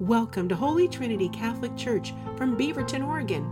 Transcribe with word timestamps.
Welcome 0.00 0.48
to 0.48 0.56
Holy 0.56 0.88
Trinity 0.88 1.28
Catholic 1.28 1.76
Church 1.76 2.12
from 2.36 2.56
Beaverton, 2.56 3.06
Oregon. 3.06 3.44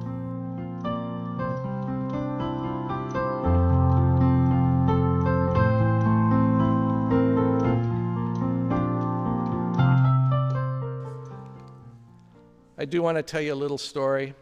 I 12.77 12.87
do 12.87 13.03
want 13.03 13.19
to 13.19 13.23
tell 13.23 13.41
you 13.41 13.53
a 13.53 13.55
little 13.55 13.79
story. 13.79 14.35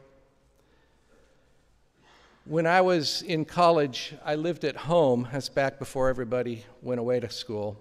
When 2.46 2.66
I 2.66 2.80
was 2.80 3.20
in 3.20 3.44
college, 3.44 4.14
I 4.24 4.36
lived 4.36 4.64
at 4.64 4.74
home. 4.74 5.28
That's 5.30 5.50
back 5.50 5.78
before 5.78 6.08
everybody 6.08 6.64
went 6.80 6.98
away 6.98 7.20
to 7.20 7.28
school. 7.28 7.76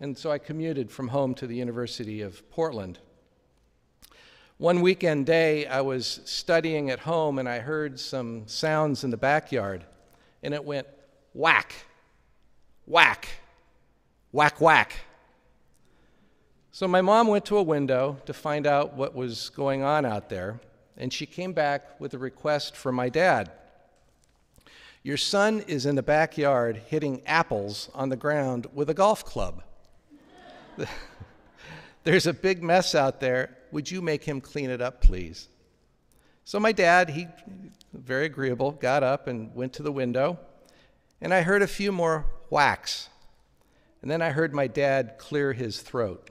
And 0.00 0.18
so 0.18 0.32
I 0.32 0.38
commuted 0.38 0.90
from 0.90 1.06
home 1.06 1.34
to 1.34 1.46
the 1.46 1.54
University 1.54 2.20
of 2.20 2.50
Portland. 2.50 2.98
One 4.60 4.82
weekend 4.82 5.24
day, 5.24 5.64
I 5.64 5.80
was 5.80 6.20
studying 6.26 6.90
at 6.90 6.98
home 6.98 7.38
and 7.38 7.48
I 7.48 7.60
heard 7.60 7.98
some 7.98 8.46
sounds 8.46 9.04
in 9.04 9.08
the 9.08 9.16
backyard, 9.16 9.86
and 10.42 10.52
it 10.52 10.62
went 10.62 10.86
whack, 11.32 11.72
whack, 12.84 13.26
whack, 14.32 14.60
whack. 14.60 14.92
So 16.72 16.86
my 16.86 17.00
mom 17.00 17.28
went 17.28 17.46
to 17.46 17.56
a 17.56 17.62
window 17.62 18.18
to 18.26 18.34
find 18.34 18.66
out 18.66 18.92
what 18.92 19.14
was 19.14 19.48
going 19.48 19.82
on 19.82 20.04
out 20.04 20.28
there, 20.28 20.60
and 20.94 21.10
she 21.10 21.24
came 21.24 21.54
back 21.54 21.98
with 21.98 22.12
a 22.12 22.18
request 22.18 22.76
for 22.76 22.92
my 22.92 23.08
dad. 23.08 23.50
Your 25.02 25.16
son 25.16 25.64
is 25.68 25.86
in 25.86 25.94
the 25.94 26.02
backyard 26.02 26.82
hitting 26.88 27.22
apples 27.24 27.88
on 27.94 28.10
the 28.10 28.16
ground 28.16 28.66
with 28.74 28.90
a 28.90 28.94
golf 28.94 29.24
club. 29.24 29.62
There's 32.04 32.26
a 32.26 32.34
big 32.34 32.62
mess 32.62 32.94
out 32.94 33.20
there, 33.20 33.56
would 33.72 33.90
you 33.90 34.02
make 34.02 34.24
him 34.24 34.40
clean 34.40 34.70
it 34.70 34.80
up, 34.80 35.00
please? 35.00 35.48
So 36.44 36.58
my 36.58 36.72
dad, 36.72 37.10
he, 37.10 37.28
very 37.92 38.26
agreeable, 38.26 38.72
got 38.72 39.02
up 39.02 39.28
and 39.28 39.54
went 39.54 39.72
to 39.74 39.82
the 39.82 39.92
window, 39.92 40.38
and 41.20 41.32
I 41.32 41.42
heard 41.42 41.62
a 41.62 41.66
few 41.66 41.92
more 41.92 42.26
whacks. 42.48 43.08
And 44.02 44.10
then 44.10 44.22
I 44.22 44.30
heard 44.30 44.54
my 44.54 44.66
dad 44.66 45.16
clear 45.18 45.52
his 45.52 45.80
throat. 45.80 46.30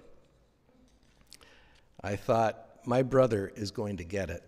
I 2.02 2.16
thought, 2.16 2.66
my 2.86 3.04
brother 3.04 3.52
is 3.56 3.72
going 3.72 3.98
to 3.98 4.04
get 4.04 4.30
it. 4.30 4.44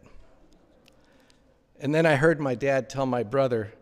And 1.79 1.93
then 1.93 2.05
I 2.05 2.15
heard 2.15 2.39
my 2.39 2.55
dad 2.55 2.89
tell 2.89 3.05
my 3.05 3.23
brother, 3.23 3.73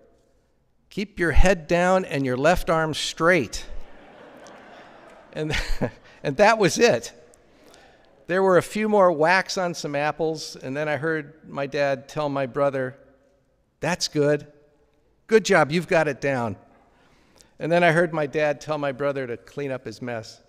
keep 0.89 1.19
your 1.19 1.31
head 1.31 1.67
down 1.67 2.05
and 2.05 2.25
your 2.25 2.37
left 2.37 2.69
arm 2.69 2.93
straight. 2.93 3.65
and, 5.33 5.55
and 6.23 6.37
that 6.37 6.57
was 6.57 6.77
it. 6.77 7.13
There 8.29 8.43
were 8.43 8.59
a 8.59 8.61
few 8.61 8.87
more 8.87 9.11
whacks 9.11 9.57
on 9.57 9.73
some 9.73 9.95
apples, 9.95 10.55
and 10.55 10.77
then 10.77 10.87
I 10.87 10.97
heard 10.97 11.49
my 11.49 11.65
dad 11.65 12.07
tell 12.07 12.29
my 12.29 12.45
brother, 12.45 12.95
That's 13.79 14.07
good. 14.07 14.45
Good 15.25 15.43
job, 15.43 15.71
you've 15.71 15.87
got 15.87 16.07
it 16.07 16.21
down. 16.21 16.55
And 17.57 17.71
then 17.71 17.83
I 17.83 17.91
heard 17.91 18.13
my 18.13 18.27
dad 18.27 18.61
tell 18.61 18.77
my 18.77 18.91
brother 18.91 19.25
to 19.25 19.35
clean 19.35 19.71
up 19.71 19.83
his 19.83 19.99
mess. 19.99 20.39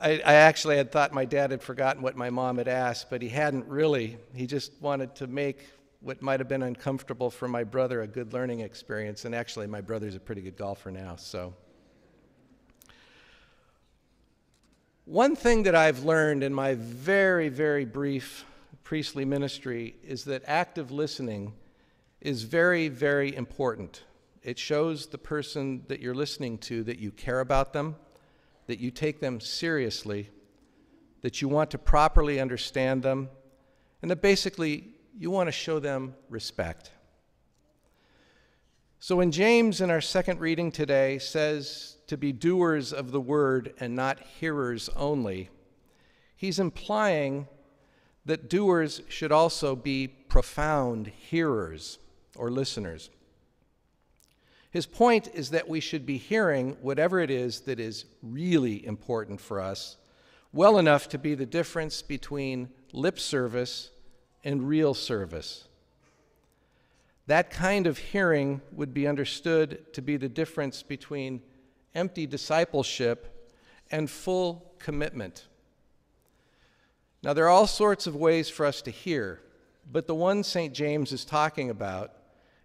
I, 0.00 0.14
I, 0.26 0.34
actually 0.34 0.78
had 0.78 0.90
thought 0.90 1.12
my 1.12 1.24
dad 1.24 1.52
had 1.52 1.62
forgotten 1.62 2.02
what 2.02 2.16
my 2.16 2.28
mom 2.28 2.58
had 2.58 2.66
asked, 2.66 3.08
but 3.08 3.22
he 3.22 3.28
hadn't 3.28 3.68
really. 3.68 4.18
He 4.34 4.48
just 4.48 4.72
wanted 4.80 5.14
to 5.14 5.28
make 5.28 5.68
what 6.00 6.20
might 6.22 6.40
have 6.40 6.48
been 6.48 6.64
uncomfortable 6.64 7.30
for 7.30 7.46
my 7.46 7.62
brother 7.62 8.02
a 8.02 8.08
good 8.08 8.32
learning 8.32 8.60
experience. 8.62 9.26
And 9.26 9.32
actually, 9.32 9.68
my 9.68 9.80
brother's 9.80 10.16
a 10.16 10.20
pretty 10.20 10.40
good 10.40 10.56
golfer 10.56 10.90
now, 10.90 11.14
so. 11.14 11.54
One 15.04 15.34
thing 15.34 15.64
that 15.64 15.74
I've 15.74 16.04
learned 16.04 16.44
in 16.44 16.54
my 16.54 16.74
very, 16.74 17.48
very 17.48 17.84
brief 17.84 18.44
priestly 18.84 19.24
ministry 19.24 19.96
is 20.04 20.24
that 20.24 20.44
active 20.46 20.92
listening 20.92 21.54
is 22.20 22.44
very, 22.44 22.86
very 22.86 23.34
important. 23.34 24.04
It 24.44 24.60
shows 24.60 25.06
the 25.06 25.18
person 25.18 25.82
that 25.88 25.98
you're 25.98 26.14
listening 26.14 26.58
to 26.58 26.84
that 26.84 27.00
you 27.00 27.10
care 27.10 27.40
about 27.40 27.72
them, 27.72 27.96
that 28.68 28.78
you 28.78 28.92
take 28.92 29.18
them 29.18 29.40
seriously, 29.40 30.30
that 31.22 31.42
you 31.42 31.48
want 31.48 31.72
to 31.72 31.78
properly 31.78 32.38
understand 32.38 33.02
them, 33.02 33.28
and 34.02 34.10
that 34.10 34.22
basically 34.22 34.84
you 35.18 35.32
want 35.32 35.48
to 35.48 35.52
show 35.52 35.80
them 35.80 36.14
respect. 36.28 36.92
So, 39.04 39.16
when 39.16 39.32
James, 39.32 39.80
in 39.80 39.90
our 39.90 40.00
second 40.00 40.38
reading 40.38 40.70
today, 40.70 41.18
says 41.18 41.96
to 42.06 42.16
be 42.16 42.30
doers 42.30 42.92
of 42.92 43.10
the 43.10 43.20
word 43.20 43.74
and 43.80 43.96
not 43.96 44.20
hearers 44.20 44.88
only, 44.94 45.50
he's 46.36 46.60
implying 46.60 47.48
that 48.26 48.48
doers 48.48 49.02
should 49.08 49.32
also 49.32 49.74
be 49.74 50.06
profound 50.06 51.08
hearers 51.08 51.98
or 52.36 52.48
listeners. 52.48 53.10
His 54.70 54.86
point 54.86 55.26
is 55.34 55.50
that 55.50 55.68
we 55.68 55.80
should 55.80 56.06
be 56.06 56.16
hearing 56.16 56.76
whatever 56.80 57.18
it 57.18 57.28
is 57.32 57.62
that 57.62 57.80
is 57.80 58.04
really 58.22 58.86
important 58.86 59.40
for 59.40 59.60
us, 59.60 59.96
well 60.52 60.78
enough 60.78 61.08
to 61.08 61.18
be 61.18 61.34
the 61.34 61.44
difference 61.44 62.02
between 62.02 62.68
lip 62.92 63.18
service 63.18 63.90
and 64.44 64.68
real 64.68 64.94
service. 64.94 65.66
That 67.26 67.50
kind 67.50 67.86
of 67.86 67.98
hearing 67.98 68.60
would 68.72 68.92
be 68.92 69.06
understood 69.06 69.92
to 69.94 70.02
be 70.02 70.16
the 70.16 70.28
difference 70.28 70.82
between 70.82 71.42
empty 71.94 72.26
discipleship 72.26 73.50
and 73.90 74.10
full 74.10 74.72
commitment. 74.78 75.46
Now, 77.22 77.32
there 77.32 77.44
are 77.44 77.50
all 77.50 77.68
sorts 77.68 78.06
of 78.06 78.16
ways 78.16 78.48
for 78.48 78.66
us 78.66 78.82
to 78.82 78.90
hear, 78.90 79.40
but 79.90 80.06
the 80.06 80.14
one 80.14 80.42
St. 80.42 80.74
James 80.74 81.12
is 81.12 81.24
talking 81.24 81.70
about 81.70 82.12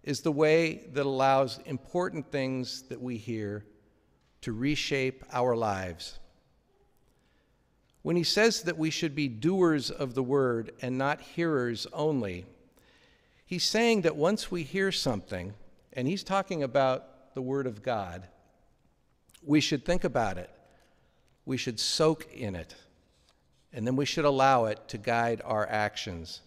is 0.02 0.22
the 0.22 0.32
way 0.32 0.88
that 0.92 1.06
allows 1.06 1.60
important 1.64 2.32
things 2.32 2.82
that 2.88 3.00
we 3.00 3.16
hear 3.16 3.64
to 4.40 4.52
reshape 4.52 5.24
our 5.32 5.54
lives. 5.54 6.18
When 8.02 8.16
he 8.16 8.24
says 8.24 8.62
that 8.62 8.78
we 8.78 8.90
should 8.90 9.14
be 9.14 9.28
doers 9.28 9.90
of 9.90 10.14
the 10.14 10.22
word 10.22 10.72
and 10.80 10.96
not 10.96 11.20
hearers 11.20 11.86
only, 11.92 12.46
he's 13.48 13.64
saying 13.64 14.02
that 14.02 14.14
once 14.14 14.50
we 14.50 14.62
hear 14.62 14.92
something, 14.92 15.54
and 15.94 16.06
he's 16.06 16.22
talking 16.22 16.62
about 16.62 17.34
the 17.34 17.40
word 17.40 17.66
of 17.66 17.82
God, 17.82 18.28
we 19.42 19.58
should 19.60 19.86
think 19.86 20.04
about 20.04 20.36
it. 20.36 20.50
We 21.46 21.56
should 21.56 21.80
soak 21.80 22.30
in 22.34 22.54
it. 22.54 22.74
And 23.72 23.86
then 23.86 23.96
we 23.96 24.04
should 24.04 24.26
allow 24.26 24.66
it 24.66 24.86
to 24.88 24.98
guide 24.98 25.40
our 25.46 25.66
actions. 25.66 26.42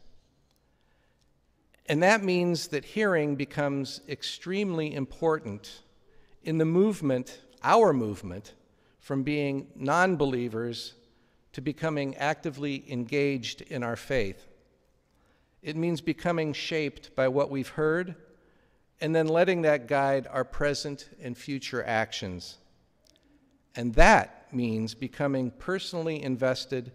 And 1.88 2.04
that 2.04 2.24
means 2.24 2.68
that 2.68 2.86
hearing 2.86 3.36
becomes 3.36 4.02
extremely 4.08 4.94
important 4.94 5.82
in 6.44 6.60
the 6.60 6.66
movement, 6.66 7.42
our 7.64 7.94
movement, 7.94 8.54
from 9.00 9.24
being 9.24 9.68
non 9.76 10.18
believers 10.18 10.94
to 11.54 11.62
becoming 11.62 12.16
actively 12.18 12.86
engaged 12.88 13.62
in 13.64 13.82
our 13.82 13.96
faith. 13.96 14.51
It 15.62 15.76
means 15.76 16.02
becoming 16.02 16.54
shaped 16.54 17.16
by 17.16 17.28
what 17.28 17.52
we've 17.52 17.70
heard 17.70 18.16
and 19.00 19.16
then 19.16 19.28
letting 19.28 19.64
that 19.64 19.88
guide 19.88 20.28
our 20.30 20.44
present 20.44 21.10
and 21.22 21.38
future 21.38 21.84
actions. 21.84 22.58
And 23.76 23.94
that 23.96 24.48
means 24.54 24.94
becoming 24.94 25.52
personally 25.52 26.22
invested 26.22 26.92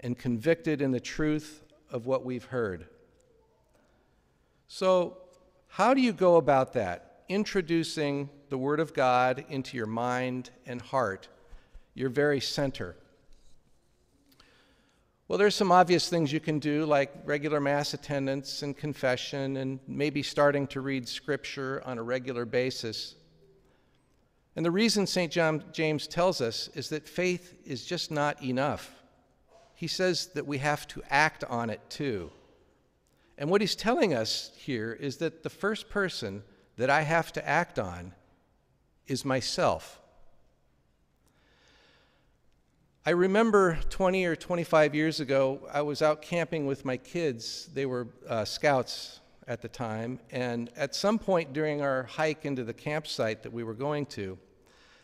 and 0.00 0.18
convicted 0.18 0.80
in 0.80 0.90
the 0.90 1.00
truth 1.00 1.62
of 1.90 2.06
what 2.06 2.24
we've 2.24 2.44
heard. 2.44 2.86
So, 4.68 5.18
how 5.66 5.94
do 5.94 6.00
you 6.00 6.12
go 6.12 6.36
about 6.36 6.72
that? 6.74 7.22
Introducing 7.28 8.28
the 8.48 8.58
Word 8.58 8.80
of 8.80 8.94
God 8.94 9.44
into 9.48 9.76
your 9.76 9.86
mind 9.86 10.50
and 10.66 10.80
heart, 10.80 11.28
your 11.94 12.08
very 12.08 12.40
center. 12.40 12.96
Well, 15.30 15.38
there's 15.38 15.54
some 15.54 15.70
obvious 15.70 16.08
things 16.08 16.32
you 16.32 16.40
can 16.40 16.58
do, 16.58 16.84
like 16.84 17.12
regular 17.24 17.60
Mass 17.60 17.94
attendance 17.94 18.62
and 18.62 18.76
confession, 18.76 19.58
and 19.58 19.78
maybe 19.86 20.24
starting 20.24 20.66
to 20.66 20.80
read 20.80 21.06
Scripture 21.06 21.80
on 21.86 21.98
a 21.98 22.02
regular 22.02 22.44
basis. 22.44 23.14
And 24.56 24.66
the 24.66 24.72
reason 24.72 25.06
St. 25.06 25.30
John 25.30 25.62
James 25.70 26.08
tells 26.08 26.40
us 26.40 26.68
is 26.74 26.88
that 26.88 27.08
faith 27.08 27.54
is 27.64 27.84
just 27.84 28.10
not 28.10 28.42
enough. 28.42 28.92
He 29.76 29.86
says 29.86 30.30
that 30.34 30.48
we 30.48 30.58
have 30.58 30.88
to 30.88 31.02
act 31.10 31.44
on 31.44 31.70
it 31.70 31.80
too. 31.88 32.32
And 33.38 33.48
what 33.50 33.60
he's 33.60 33.76
telling 33.76 34.12
us 34.12 34.50
here 34.56 34.92
is 34.94 35.18
that 35.18 35.44
the 35.44 35.48
first 35.48 35.88
person 35.88 36.42
that 36.76 36.90
I 36.90 37.02
have 37.02 37.32
to 37.34 37.48
act 37.48 37.78
on 37.78 38.14
is 39.06 39.24
myself. 39.24 39.99
I 43.10 43.12
remember 43.12 43.76
20 43.88 44.24
or 44.24 44.36
25 44.36 44.94
years 44.94 45.18
ago, 45.18 45.68
I 45.72 45.82
was 45.82 46.00
out 46.00 46.22
camping 46.22 46.64
with 46.64 46.84
my 46.84 46.96
kids. 46.96 47.68
They 47.74 47.84
were 47.84 48.06
uh, 48.28 48.44
scouts 48.44 49.18
at 49.48 49.60
the 49.60 49.66
time. 49.66 50.20
And 50.30 50.70
at 50.76 50.94
some 50.94 51.18
point 51.18 51.52
during 51.52 51.82
our 51.82 52.04
hike 52.04 52.44
into 52.44 52.62
the 52.62 52.72
campsite 52.72 53.42
that 53.42 53.52
we 53.52 53.64
were 53.64 53.74
going 53.74 54.06
to, 54.14 54.38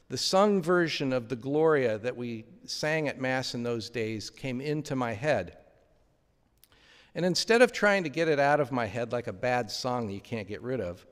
The 0.08 0.16
sung 0.16 0.62
version 0.62 1.12
of 1.12 1.28
the 1.28 1.34
Gloria 1.34 1.98
that 1.98 2.16
we 2.16 2.44
sang 2.64 3.08
at 3.08 3.20
Mass 3.20 3.54
in 3.54 3.64
those 3.64 3.90
days 3.90 4.30
came 4.30 4.60
into 4.60 4.94
my 4.94 5.12
head. 5.12 5.56
And 7.16 7.26
instead 7.26 7.60
of 7.60 7.72
trying 7.72 8.04
to 8.04 8.08
get 8.08 8.28
it 8.28 8.38
out 8.38 8.60
of 8.60 8.70
my 8.70 8.86
head 8.86 9.10
like 9.10 9.26
a 9.26 9.32
bad 9.32 9.68
song 9.68 10.06
that 10.06 10.12
you 10.12 10.20
can't 10.20 10.46
get 10.46 10.62
rid 10.62 10.80
of, 10.80 11.04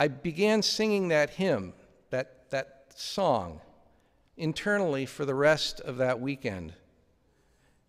I 0.00 0.08
began 0.08 0.62
singing 0.62 1.06
that 1.08 1.30
hymn, 1.30 1.74
that, 2.10 2.50
that 2.50 2.86
song, 2.96 3.60
internally 4.38 5.04
for 5.06 5.24
the 5.24 5.34
rest 5.34 5.80
of 5.80 5.98
that 5.98 6.20
weekend. 6.20 6.72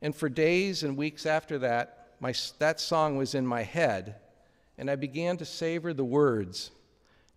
And 0.01 0.15
for 0.15 0.29
days 0.29 0.83
and 0.83 0.97
weeks 0.97 1.25
after 1.25 1.59
that, 1.59 2.07
my, 2.19 2.33
that 2.59 2.79
song 2.79 3.15
was 3.15 3.35
in 3.35 3.45
my 3.45 3.63
head, 3.63 4.15
and 4.77 4.89
I 4.89 4.95
began 4.95 5.37
to 5.37 5.45
savor 5.45 5.93
the 5.93 6.03
words, 6.03 6.71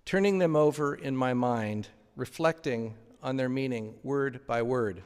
turning 0.05 0.39
them 0.39 0.57
over 0.57 0.95
in 0.95 1.17
my 1.17 1.35
mind 1.35 1.89
reflecting 2.17 2.95
on 3.23 3.37
their 3.37 3.49
meaning 3.49 3.95
word 4.03 4.41
by 4.47 4.63
word. 4.63 5.03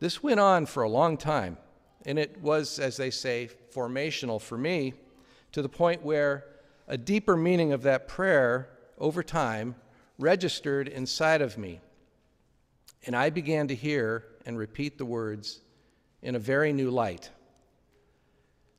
This 0.00 0.22
went 0.22 0.40
on 0.40 0.66
for 0.66 0.82
a 0.82 0.88
long 0.88 1.16
time, 1.16 1.56
and 2.04 2.18
it 2.18 2.40
was, 2.40 2.78
as 2.78 2.96
they 2.96 3.10
say, 3.10 3.48
formational 3.74 4.40
for 4.40 4.58
me 4.58 4.94
to 5.52 5.62
the 5.62 5.68
point 5.68 6.02
where 6.02 6.44
a 6.88 6.98
deeper 6.98 7.36
meaning 7.36 7.72
of 7.72 7.82
that 7.82 8.08
prayer 8.08 8.68
over 8.98 9.22
time 9.22 9.74
registered 10.18 10.88
inside 10.88 11.40
of 11.40 11.56
me. 11.56 11.80
And 13.06 13.14
I 13.14 13.30
began 13.30 13.68
to 13.68 13.74
hear 13.74 14.24
and 14.46 14.58
repeat 14.58 14.98
the 14.98 15.04
words 15.04 15.60
in 16.22 16.34
a 16.34 16.38
very 16.38 16.72
new 16.72 16.90
light. 16.90 17.30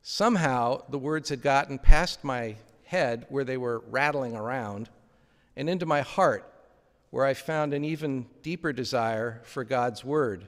Somehow, 0.02 0.82
the 0.88 0.98
words 0.98 1.28
had 1.28 1.42
gotten 1.42 1.78
past 1.78 2.24
my 2.24 2.56
head 2.84 3.26
where 3.28 3.44
they 3.44 3.56
were 3.56 3.82
rattling 3.88 4.36
around 4.36 4.88
and 5.56 5.68
into 5.68 5.86
my 5.86 6.02
heart 6.02 6.52
where 7.10 7.24
I 7.24 7.34
found 7.34 7.72
an 7.72 7.84
even 7.84 8.26
deeper 8.42 8.72
desire 8.72 9.40
for 9.44 9.64
God's 9.64 10.04
Word, 10.04 10.46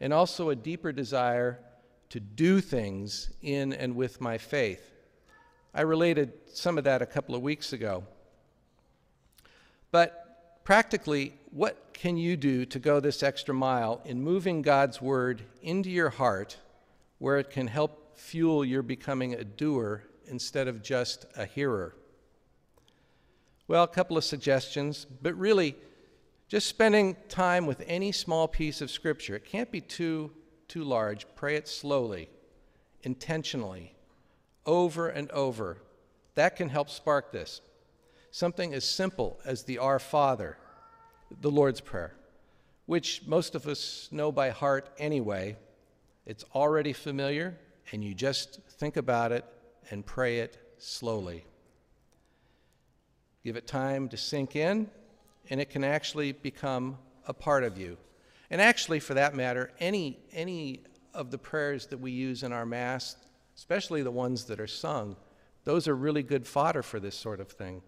and 0.00 0.12
also 0.12 0.50
a 0.50 0.56
deeper 0.56 0.92
desire 0.92 1.58
to 2.10 2.20
do 2.20 2.60
things 2.60 3.30
in 3.42 3.72
and 3.72 3.96
with 3.96 4.20
my 4.20 4.38
faith. 4.38 4.92
I 5.74 5.80
related 5.80 6.32
some 6.46 6.78
of 6.78 6.84
that 6.84 7.02
a 7.02 7.06
couple 7.06 7.34
of 7.34 7.42
weeks 7.42 7.72
ago. 7.72 8.04
But 9.90 10.23
practically, 10.64 11.34
what 11.50 11.92
can 11.92 12.16
you 12.16 12.36
do 12.36 12.64
to 12.66 12.78
go 12.78 12.98
this 12.98 13.22
extra 13.22 13.54
mile 13.54 14.00
in 14.04 14.20
moving 14.20 14.62
God's 14.62 15.00
Word 15.00 15.42
into 15.62 15.90
your 15.90 16.10
heart 16.10 16.56
where 17.18 17.38
it 17.38 17.50
can 17.50 17.68
help 17.68 18.18
fuel 18.18 18.64
your 18.64 18.82
becoming 18.82 19.34
a 19.34 19.44
doer 19.44 20.02
instead 20.26 20.66
of 20.66 20.82
just 20.82 21.26
a 21.36 21.44
hearer? 21.44 21.94
Well, 23.68 23.84
a 23.84 23.88
couple 23.88 24.16
of 24.16 24.24
suggestions, 24.24 25.06
but 25.22 25.34
really, 25.38 25.76
just 26.48 26.66
spending 26.66 27.16
time 27.28 27.66
with 27.66 27.82
any 27.86 28.12
small 28.12 28.48
piece 28.48 28.80
of 28.80 28.90
Scripture. 28.90 29.36
It 29.36 29.44
can't 29.44 29.70
be 29.70 29.80
too, 29.80 30.30
too 30.68 30.84
large. 30.84 31.26
Pray 31.34 31.56
it 31.56 31.68
slowly, 31.68 32.28
intentionally, 33.02 33.94
over 34.66 35.08
and 35.08 35.30
over. 35.30 35.78
That 36.34 36.56
can 36.56 36.68
help 36.68 36.90
spark 36.90 37.32
this. 37.32 37.60
Something 38.34 38.74
as 38.74 38.84
simple 38.84 39.38
as 39.44 39.62
the 39.62 39.78
Our 39.78 40.00
Father, 40.00 40.56
the 41.40 41.52
Lord's 41.52 41.80
Prayer, 41.80 42.16
which 42.84 43.22
most 43.28 43.54
of 43.54 43.68
us 43.68 44.08
know 44.10 44.32
by 44.32 44.50
heart 44.50 44.90
anyway. 44.98 45.56
It's 46.26 46.44
already 46.52 46.92
familiar, 46.92 47.56
and 47.92 48.02
you 48.02 48.12
just 48.12 48.58
think 48.70 48.96
about 48.96 49.30
it 49.30 49.44
and 49.88 50.04
pray 50.04 50.40
it 50.40 50.58
slowly. 50.78 51.44
Give 53.44 53.54
it 53.54 53.68
time 53.68 54.08
to 54.08 54.16
sink 54.16 54.56
in, 54.56 54.90
and 55.48 55.60
it 55.60 55.70
can 55.70 55.84
actually 55.84 56.32
become 56.32 56.98
a 57.28 57.32
part 57.32 57.62
of 57.62 57.78
you. 57.78 57.96
And 58.50 58.60
actually, 58.60 58.98
for 58.98 59.14
that 59.14 59.36
matter, 59.36 59.70
any, 59.78 60.18
any 60.32 60.80
of 61.14 61.30
the 61.30 61.38
prayers 61.38 61.86
that 61.86 61.98
we 61.98 62.10
use 62.10 62.42
in 62.42 62.52
our 62.52 62.66
Mass, 62.66 63.14
especially 63.56 64.02
the 64.02 64.10
ones 64.10 64.46
that 64.46 64.58
are 64.58 64.66
sung, 64.66 65.14
those 65.62 65.86
are 65.86 65.94
really 65.94 66.24
good 66.24 66.48
fodder 66.48 66.82
for 66.82 66.98
this 66.98 67.14
sort 67.14 67.38
of 67.38 67.46
thing. 67.46 67.80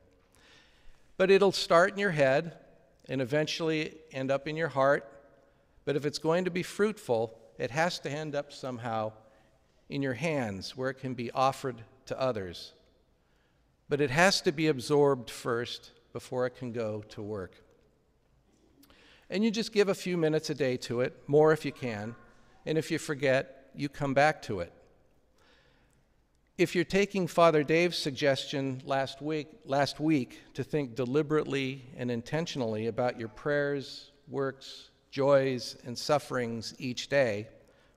But 1.16 1.30
it'll 1.30 1.52
start 1.52 1.92
in 1.92 1.98
your 1.98 2.10
head 2.10 2.56
and 3.08 3.20
eventually 3.20 3.94
end 4.12 4.30
up 4.30 4.48
in 4.48 4.56
your 4.56 4.68
heart. 4.68 5.10
But 5.84 5.96
if 5.96 6.04
it's 6.04 6.18
going 6.18 6.44
to 6.44 6.50
be 6.50 6.62
fruitful, 6.62 7.38
it 7.58 7.70
has 7.70 7.98
to 8.00 8.10
end 8.10 8.34
up 8.34 8.52
somehow 8.52 9.12
in 9.88 10.02
your 10.02 10.14
hands 10.14 10.76
where 10.76 10.90
it 10.90 10.98
can 10.98 11.14
be 11.14 11.30
offered 11.30 11.82
to 12.06 12.20
others 12.20 12.72
but 13.88 14.00
it 14.00 14.10
has 14.10 14.40
to 14.42 14.52
be 14.52 14.66
absorbed 14.66 15.30
first 15.30 15.92
before 16.12 16.46
it 16.46 16.56
can 16.56 16.72
go 16.72 17.04
to 17.10 17.22
work. 17.22 17.62
And 19.30 19.44
you 19.44 19.50
just 19.50 19.72
give 19.72 19.88
a 19.88 19.94
few 19.94 20.16
minutes 20.16 20.50
a 20.50 20.54
day 20.54 20.76
to 20.78 21.00
it, 21.00 21.22
more 21.26 21.52
if 21.52 21.64
you 21.64 21.72
can, 21.72 22.14
and 22.64 22.78
if 22.78 22.90
you 22.90 22.98
forget, 22.98 23.70
you 23.74 23.88
come 23.88 24.14
back 24.14 24.42
to 24.42 24.60
it. 24.60 24.72
If 26.58 26.74
you're 26.74 26.84
taking 26.84 27.26
Father 27.26 27.62
Dave's 27.62 27.98
suggestion 27.98 28.80
last 28.86 29.20
week, 29.20 29.48
last 29.66 30.00
week 30.00 30.40
to 30.54 30.64
think 30.64 30.94
deliberately 30.94 31.84
and 31.98 32.10
intentionally 32.10 32.86
about 32.86 33.18
your 33.18 33.28
prayers, 33.28 34.10
works, 34.26 34.88
joys, 35.10 35.76
and 35.84 35.98
sufferings 35.98 36.74
each 36.78 37.08
day 37.08 37.48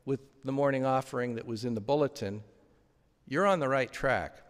with 0.04 0.20
the 0.44 0.52
morning 0.52 0.86
offering 0.86 1.36
that 1.36 1.48
was 1.48 1.64
in 1.64 1.74
the 1.74 1.80
bulletin, 1.80 2.44
you're 3.30 3.48
on 3.48 3.62
the 3.62 3.70
right 3.70 3.94
track. 3.94 4.44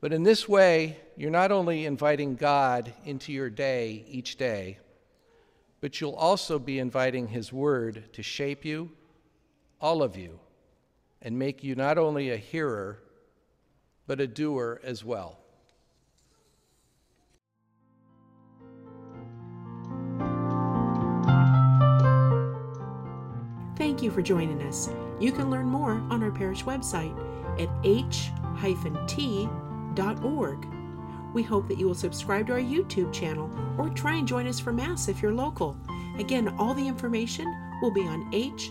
But 0.00 0.12
in 0.12 0.22
this 0.22 0.48
way, 0.48 0.96
you're 1.16 1.32
not 1.32 1.50
only 1.50 1.86
inviting 1.86 2.36
God 2.36 2.92
into 3.04 3.32
your 3.32 3.50
day 3.50 4.04
each 4.08 4.36
day, 4.36 4.78
but 5.80 6.00
you'll 6.00 6.12
also 6.12 6.60
be 6.60 6.78
inviting 6.78 7.26
His 7.26 7.52
Word 7.52 8.12
to 8.12 8.22
shape 8.22 8.64
you, 8.64 8.92
all 9.80 10.04
of 10.04 10.16
you, 10.16 10.38
and 11.22 11.38
make 11.38 11.64
you 11.64 11.74
not 11.74 11.98
only 11.98 12.30
a 12.30 12.36
hearer, 12.36 13.00
but 14.06 14.20
a 14.20 14.26
doer 14.26 14.80
as 14.82 15.04
well. 15.04 15.38
Thank 23.76 24.02
you 24.02 24.10
for 24.10 24.22
joining 24.22 24.60
us. 24.62 24.90
You 25.20 25.32
can 25.32 25.50
learn 25.50 25.66
more 25.66 25.92
on 26.10 26.22
our 26.22 26.30
parish 26.30 26.64
website 26.64 27.16
at 27.60 27.68
h-t.org. 27.84 28.28
we 31.34 31.42
hope 31.42 31.68
that 31.68 31.78
you 31.78 31.86
will 31.86 31.94
subscribe 31.94 32.46
to 32.46 32.54
our 32.54 32.58
YouTube 32.58 33.12
channel 33.12 33.50
or 33.76 33.88
try 33.90 34.14
and 34.14 34.26
join 34.26 34.46
us 34.46 34.58
for 34.60 34.72
Mass 34.72 35.08
if 35.08 35.20
you're 35.22 35.34
local. 35.34 35.76
Again, 36.18 36.48
all 36.58 36.74
the 36.74 36.86
information 36.86 37.46
will 37.80 37.92
be 37.92 38.02
on 38.02 38.28
h-t.org. 38.32 38.68